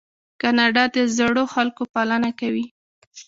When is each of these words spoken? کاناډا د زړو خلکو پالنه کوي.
کاناډا 0.41 0.83
د 0.95 0.97
زړو 1.17 1.43
خلکو 1.53 1.83
پالنه 1.93 2.29
کوي. 2.39 2.65